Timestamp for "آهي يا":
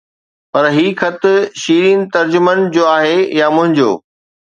2.97-3.47